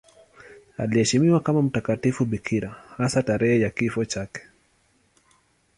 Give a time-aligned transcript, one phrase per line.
[0.77, 4.41] Anaheshimiwa kama mtakatifu bikira, hasa tarehe ya kifo chake.